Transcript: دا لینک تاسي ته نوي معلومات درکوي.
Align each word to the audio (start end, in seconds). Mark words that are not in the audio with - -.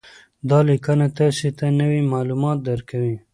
دا 0.49 0.57
لینک 0.67 0.85
تاسي 1.17 1.49
ته 1.57 1.65
نوي 1.79 2.01
معلومات 2.13 2.57
درکوي. 2.67 3.15